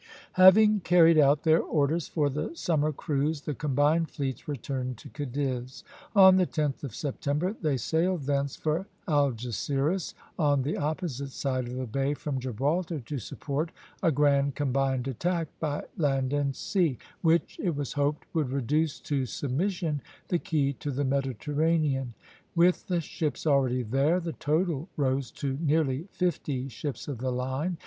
[0.33, 5.83] Having carried out their orders for the summer cruise, the combined fleets returned to Cadiz.
[6.15, 11.75] On the 10th of September they sailed thence for Algesiras, on the opposite side of
[11.75, 17.59] the bay from Gibraltar, to support a grand combined attack by land and sea, which,
[17.61, 22.15] it was hoped, would reduce to submission the key to the Mediterranean.
[22.55, 27.77] With the ships already there, the total rose to nearly fifty ships of the line.